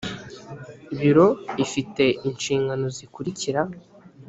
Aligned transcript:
biro 0.99 1.27
ifite 1.65 2.03
inshingano 2.27 2.85
zikurikira 2.95 3.61